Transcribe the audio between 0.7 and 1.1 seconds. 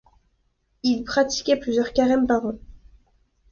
Il